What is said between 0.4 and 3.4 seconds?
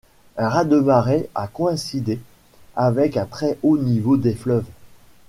raz-de-marée a coïncidé avec un